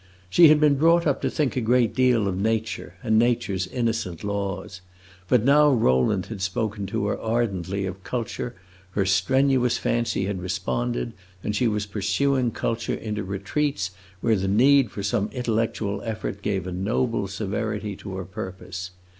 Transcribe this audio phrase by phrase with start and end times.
[0.31, 4.23] She had been brought up to think a great deal of "nature" and nature's innocent
[4.23, 4.81] laws;
[5.27, 8.55] but now Rowland had spoken to her ardently of culture;
[8.93, 13.91] her strenuous fancy had responded, and she was pursuing culture into retreats
[14.21, 18.89] where the need for some intellectual effort gave a noble severity to her purpose.